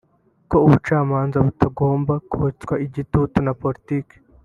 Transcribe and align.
ko 0.49 0.57
ubucamanza 0.65 1.37
butagomba 1.45 2.13
kotswa 2.31 2.73
igitutu 2.85 3.37
na 3.45 3.53
politike 3.61 4.15